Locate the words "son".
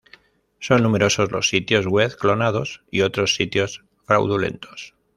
0.59-0.81